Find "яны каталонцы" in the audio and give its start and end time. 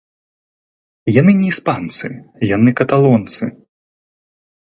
2.55-3.43